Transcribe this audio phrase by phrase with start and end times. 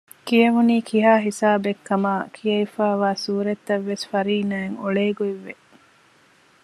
[0.27, 5.53] ކިޔެވުނީ ކިހާ ހިސާބެއްކަމާ ކިޔެވިފައިވާ ސޫރަތްތައްވެސް ފަރީނާއަށް އޮޅޭގޮތްވެ